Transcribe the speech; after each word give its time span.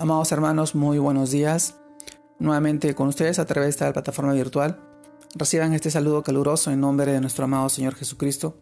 Amados 0.00 0.32
hermanos, 0.32 0.74
muy 0.74 0.98
buenos 0.98 1.30
días. 1.30 1.74
Nuevamente 2.38 2.94
con 2.94 3.08
ustedes 3.08 3.38
a 3.38 3.44
través 3.44 3.66
de 3.66 3.70
esta 3.72 3.92
plataforma 3.92 4.32
virtual. 4.32 4.80
Reciban 5.34 5.74
este 5.74 5.90
saludo 5.90 6.22
caluroso 6.22 6.70
en 6.70 6.80
nombre 6.80 7.12
de 7.12 7.20
nuestro 7.20 7.44
amado 7.44 7.68
Señor 7.68 7.94
Jesucristo. 7.96 8.56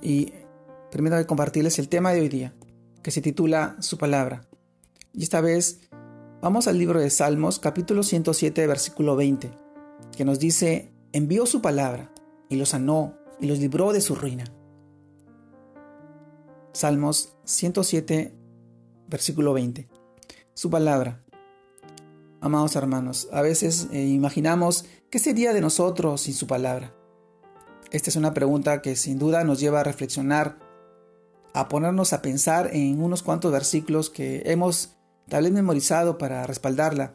Y 0.00 0.32
permítanme 0.92 1.26
compartirles 1.26 1.80
el 1.80 1.88
tema 1.88 2.12
de 2.12 2.20
hoy 2.20 2.28
día, 2.28 2.54
que 3.02 3.10
se 3.10 3.20
titula 3.20 3.74
Su 3.80 3.98
palabra. 3.98 4.46
Y 5.12 5.24
esta 5.24 5.40
vez 5.40 5.80
vamos 6.40 6.68
al 6.68 6.78
libro 6.78 7.00
de 7.00 7.10
Salmos, 7.10 7.58
capítulo 7.58 8.04
107, 8.04 8.68
versículo 8.68 9.16
20, 9.16 9.50
que 10.16 10.24
nos 10.24 10.38
dice, 10.38 10.92
envió 11.12 11.46
su 11.46 11.62
palabra 11.62 12.12
y 12.48 12.54
los 12.54 12.68
sanó 12.68 13.14
y 13.40 13.48
los 13.48 13.58
libró 13.58 13.92
de 13.92 14.00
su 14.00 14.14
ruina. 14.14 14.44
Salmos 16.72 17.34
107, 17.42 18.36
versículo 19.08 19.52
20 19.52 20.03
su 20.54 20.70
palabra. 20.70 21.20
Amados 22.40 22.76
hermanos, 22.76 23.28
a 23.32 23.42
veces 23.42 23.88
eh, 23.92 24.04
imaginamos 24.04 24.84
qué 25.10 25.18
sería 25.18 25.52
de 25.52 25.60
nosotros 25.60 26.22
sin 26.22 26.34
su 26.34 26.46
palabra. 26.46 26.94
Esta 27.90 28.10
es 28.10 28.16
una 28.16 28.34
pregunta 28.34 28.80
que 28.82 28.96
sin 28.96 29.18
duda 29.18 29.44
nos 29.44 29.60
lleva 29.60 29.80
a 29.80 29.84
reflexionar, 29.84 30.58
a 31.52 31.68
ponernos 31.68 32.12
a 32.12 32.22
pensar 32.22 32.70
en 32.72 33.02
unos 33.02 33.22
cuantos 33.22 33.52
versículos 33.52 34.10
que 34.10 34.42
hemos 34.46 34.96
tal 35.28 35.44
vez 35.44 35.52
memorizado 35.52 36.18
para 36.18 36.46
respaldarla. 36.46 37.14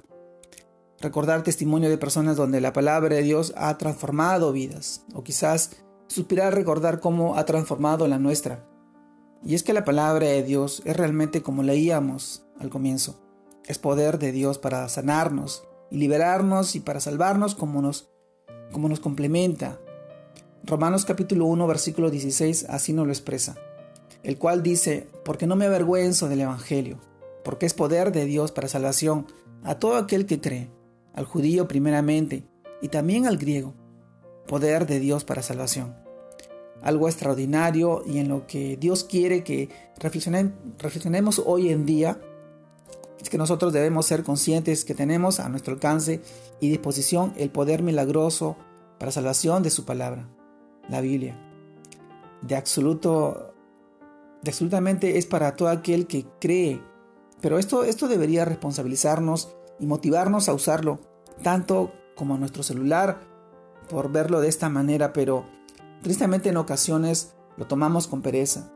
Recordar 0.99 1.44
testimonio 1.44 1.89
de 1.89 1.97
personas 1.97 2.35
donde 2.35 2.59
la 2.59 2.73
palabra 2.73 3.16
de 3.16 3.23
Dios 3.23 3.53
ha 3.55 3.77
transformado 3.77 4.52
vidas, 4.52 5.05
o 5.13 5.23
quizás 5.23 5.77
suspirar 6.08 6.53
recordar 6.53 6.99
cómo 6.99 7.38
ha 7.38 7.45
transformado 7.45 8.08
la 8.08 8.19
nuestra. 8.19 8.66
Y 9.45 9.55
es 9.55 9.63
que 9.63 9.73
la 9.73 9.85
palabra 9.85 10.27
de 10.27 10.44
Dios 10.44 10.81
es 10.83 10.97
realmente 10.97 11.41
como 11.41 11.63
leíamos 11.63 12.44
al 12.59 12.69
comienzo 12.69 13.28
es 13.69 13.77
poder 13.77 14.17
de 14.17 14.31
Dios 14.31 14.57
para 14.57 14.89
sanarnos 14.89 15.63
y 15.91 15.97
liberarnos 15.97 16.75
y 16.75 16.80
para 16.80 16.99
salvarnos 16.99 17.53
como 17.53 17.83
nos, 17.83 18.09
como 18.71 18.89
nos 18.89 18.99
complementa. 18.99 19.80
Romanos 20.63 21.05
capítulo 21.05 21.45
1 21.45 21.67
versículo 21.67 22.09
16 22.09 22.66
así 22.67 22.94
nos 22.94 23.05
lo 23.05 23.13
expresa, 23.13 23.57
el 24.23 24.39
cual 24.39 24.63
dice, 24.63 25.07
porque 25.23 25.45
no 25.45 25.55
me 25.55 25.67
avergüenzo 25.67 26.27
del 26.27 26.41
Evangelio, 26.41 26.99
porque 27.44 27.67
es 27.67 27.75
poder 27.75 28.11
de 28.11 28.25
Dios 28.25 28.52
para 28.52 28.67
salvación 28.67 29.27
a 29.63 29.75
todo 29.75 29.97
aquel 29.97 30.25
que 30.25 30.41
cree, 30.41 30.72
al 31.13 31.25
judío 31.25 31.67
primeramente 31.67 32.47
y 32.81 32.88
también 32.88 33.27
al 33.27 33.38
griego, 33.38 33.75
poder 34.47 34.88
de 34.88 34.99
Dios 34.99 35.25
para 35.25 35.44
salvación. 35.44 35.95
Algo 36.81 37.07
extraordinario 37.07 38.01
y 38.07 38.17
en 38.17 38.29
lo 38.29 38.47
que 38.47 38.77
Dios 38.77 39.03
quiere 39.03 39.44
que 39.44 39.69
reflexionemos 39.99 41.44
hoy 41.45 41.69
en 41.69 41.85
día 41.85 42.19
es 43.22 43.30
que 43.30 43.38
nosotros 43.38 43.73
debemos 43.73 44.06
ser 44.06 44.23
conscientes 44.23 44.86
que 44.86 44.95
tenemos 44.95 45.39
a 45.39 45.50
nuestro 45.50 45.73
alcance 45.73 46.22
y 46.59 46.70
disposición 46.70 47.34
el 47.38 47.50
poder 47.50 47.84
milagroso 47.84 48.56
para 48.98 49.12
salvación 49.12 49.62
de 49.62 49.70
su 49.70 49.86
palabra, 49.86 50.30
la 50.88 51.02
Biblia. 51.02 51.36
De 52.42 52.56
absoluto, 52.56 53.53
de 54.42 54.52
absolutamente 54.52 55.17
es 55.17 55.25
para 55.25 55.56
todo 55.56 55.70
aquel 55.70 56.08
que 56.08 56.25
cree. 56.40 56.81
Pero 57.42 57.59
esto, 57.59 57.84
esto 57.84 58.08
debería 58.08 58.45
responsabilizarnos 58.45 59.56
y 59.80 59.86
motivarnos 59.86 60.47
a 60.47 60.53
usarlo, 60.53 61.00
tanto 61.42 61.94
como 62.16 62.38
nuestro 62.38 62.64
celular, 62.64 63.20
por 63.90 64.12
verlo 64.12 64.40
de 64.40 64.50
esta 64.50 64.70
manera, 64.70 65.14
pero 65.14 65.45
tristemente 66.02 66.50
en 66.50 66.58
ocasiones 66.58 67.34
lo 67.58 67.67
tomamos 67.67 68.08
con 68.08 68.22
pereza, 68.22 68.72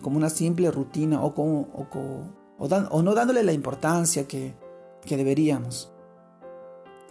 como 0.00 0.16
una 0.16 0.30
simple 0.30 0.70
rutina 0.70 1.22
o 1.22 1.34
como, 1.34 1.68
o 1.74 1.88
como 1.90 2.41
o, 2.62 3.02
no 3.02 3.14
dándole 3.14 3.42
la 3.42 3.52
importancia 3.52 4.28
que, 4.28 4.54
deberíamos. 5.04 5.92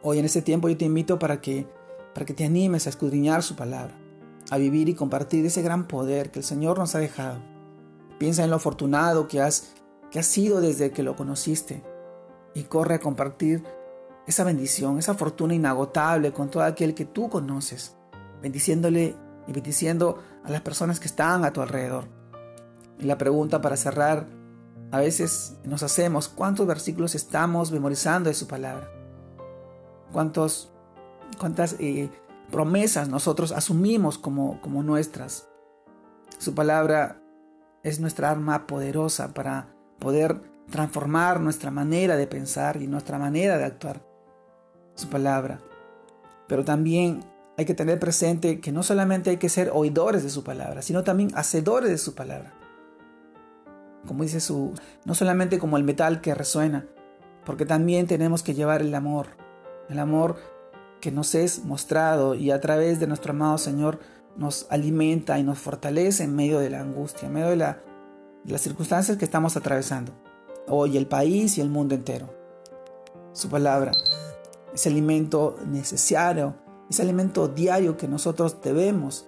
Hoy 0.01 0.19
en 0.19 0.25
este 0.25 0.41
tiempo 0.41 0.69
yo 0.69 0.77
te 0.77 0.85
invito 0.85 1.19
para 1.19 1.41
que, 1.41 1.67
para 2.13 2.25
que 2.25 2.33
te 2.33 2.45
animes 2.45 2.87
a 2.87 2.89
escudriñar 2.89 3.43
su 3.43 3.55
palabra, 3.55 3.93
a 4.49 4.57
vivir 4.57 4.87
y 4.87 4.95
compartir 4.95 5.45
ese 5.45 5.61
gran 5.61 5.87
poder 5.87 6.31
que 6.31 6.39
el 6.39 6.45
Señor 6.45 6.79
nos 6.79 6.95
ha 6.95 6.99
dejado. 6.99 7.39
Piensa 8.17 8.43
en 8.43 8.49
lo 8.49 8.55
afortunado 8.55 9.27
que 9.27 9.41
has, 9.41 9.73
que 10.09 10.19
has 10.19 10.25
sido 10.25 10.61
desde 10.61 10.91
que 10.91 11.03
lo 11.03 11.17
conociste 11.17 11.83
y 12.53 12.63
corre 12.63 12.95
a 12.95 12.99
compartir 12.99 13.63
esa 14.27 14.45
bendición, 14.45 14.99
esa 14.99 15.15
fortuna 15.15 15.53
inagotable 15.53 16.31
con 16.31 16.49
todo 16.49 16.63
aquel 16.63 16.95
que 16.95 17.05
tú 17.05 17.29
conoces, 17.29 17.97
bendiciéndole 18.41 19.15
y 19.47 19.51
bendiciendo 19.51 20.17
a 20.45 20.49
las 20.49 20.61
personas 20.61 20.99
que 20.99 21.07
están 21.07 21.43
a 21.43 21.51
tu 21.51 21.61
alrededor. 21.61 22.05
Y 22.99 23.05
la 23.05 23.17
pregunta 23.17 23.61
para 23.61 23.75
cerrar 23.75 24.40
a 24.91 24.99
veces 24.99 25.55
nos 25.63 25.83
hacemos 25.83 26.27
cuántos 26.27 26.67
versículos 26.67 27.15
estamos 27.15 27.71
memorizando 27.71 28.29
de 28.29 28.33
su 28.33 28.47
palabra. 28.47 28.89
Cuántos, 30.11 30.69
cuántas 31.39 31.77
eh, 31.79 32.09
promesas 32.51 33.07
nosotros 33.07 33.53
asumimos 33.53 34.17
como, 34.17 34.59
como 34.61 34.83
nuestras. 34.83 35.47
Su 36.37 36.53
palabra 36.53 37.21
es 37.83 38.01
nuestra 38.01 38.29
arma 38.29 38.67
poderosa 38.67 39.33
para 39.33 39.73
poder 39.97 40.41
transformar 40.69 41.39
nuestra 41.39 41.71
manera 41.71 42.17
de 42.17 42.27
pensar 42.27 42.81
y 42.81 42.87
nuestra 42.87 43.17
manera 43.17 43.57
de 43.57 43.63
actuar. 43.63 44.05
Su 44.95 45.09
palabra. 45.09 45.61
Pero 46.49 46.65
también 46.65 47.23
hay 47.57 47.63
que 47.63 47.73
tener 47.73 47.97
presente 47.97 48.59
que 48.59 48.73
no 48.73 48.83
solamente 48.83 49.29
hay 49.29 49.37
que 49.37 49.47
ser 49.47 49.71
oidores 49.73 50.23
de 50.23 50.29
su 50.29 50.43
palabra, 50.43 50.81
sino 50.81 51.03
también 51.03 51.31
hacedores 51.33 51.89
de 51.89 51.97
su 51.97 52.13
palabra 52.13 52.60
como 54.07 54.23
dice 54.23 54.39
su, 54.39 54.73
no 55.05 55.15
solamente 55.15 55.59
como 55.59 55.77
el 55.77 55.83
metal 55.83 56.21
que 56.21 56.33
resuena, 56.33 56.85
porque 57.45 57.65
también 57.65 58.07
tenemos 58.07 58.43
que 58.43 58.53
llevar 58.53 58.81
el 58.81 58.93
amor, 58.93 59.27
el 59.89 59.99
amor 59.99 60.37
que 60.99 61.11
nos 61.11 61.35
es 61.35 61.65
mostrado 61.65 62.35
y 62.35 62.51
a 62.51 62.61
través 62.61 62.99
de 62.99 63.07
nuestro 63.07 63.31
amado 63.31 63.57
Señor 63.57 63.99
nos 64.35 64.67
alimenta 64.69 65.39
y 65.39 65.43
nos 65.43 65.59
fortalece 65.59 66.23
en 66.23 66.35
medio 66.35 66.59
de 66.59 66.69
la 66.69 66.79
angustia, 66.79 67.27
en 67.27 67.33
medio 67.33 67.49
de, 67.49 67.57
de 67.57 68.51
las 68.51 68.61
circunstancias 68.61 69.17
que 69.17 69.25
estamos 69.25 69.57
atravesando, 69.57 70.13
hoy 70.67 70.97
el 70.97 71.07
país 71.07 71.57
y 71.57 71.61
el 71.61 71.69
mundo 71.69 71.95
entero. 71.95 72.33
Su 73.33 73.49
palabra, 73.49 73.91
ese 74.73 74.89
alimento 74.89 75.57
necesario, 75.65 76.55
ese 76.89 77.01
alimento 77.01 77.47
diario 77.47 77.97
que 77.97 78.07
nosotros 78.07 78.61
debemos, 78.61 79.27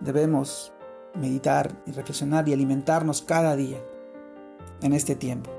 debemos 0.00 0.72
meditar 1.14 1.82
y 1.86 1.92
reflexionar 1.92 2.48
y 2.48 2.52
alimentarnos 2.52 3.22
cada 3.22 3.56
día 3.56 3.78
en 4.82 4.92
este 4.92 5.14
tiempo. 5.14 5.50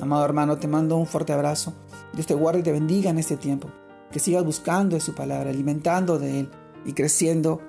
Amado 0.00 0.24
hermano, 0.24 0.58
te 0.58 0.68
mando 0.68 0.96
un 0.96 1.06
fuerte 1.06 1.32
abrazo. 1.32 1.74
Dios 2.12 2.26
te 2.26 2.34
guarde 2.34 2.60
y 2.60 2.62
te 2.62 2.72
bendiga 2.72 3.10
en 3.10 3.18
este 3.18 3.36
tiempo. 3.36 3.68
Que 4.10 4.18
sigas 4.18 4.44
buscando 4.44 4.96
de 4.96 5.00
su 5.00 5.14
palabra, 5.14 5.50
alimentando 5.50 6.18
de 6.18 6.40
Él 6.40 6.50
y 6.84 6.92
creciendo 6.92 7.60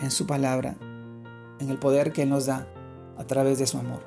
en 0.00 0.10
su 0.10 0.26
palabra, 0.26 0.76
en 1.58 1.68
el 1.68 1.78
poder 1.78 2.12
que 2.12 2.22
Él 2.22 2.30
nos 2.30 2.46
da 2.46 2.66
a 3.18 3.24
través 3.24 3.58
de 3.58 3.66
su 3.66 3.78
amor. 3.78 4.00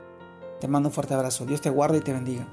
Te 0.60 0.68
mando 0.68 0.90
un 0.90 0.94
fuerte 0.94 1.14
abrazo. 1.14 1.46
Dios 1.46 1.62
te 1.62 1.70
guarde 1.70 1.98
y 1.98 2.02
te 2.02 2.14
bendiga. 2.14 2.48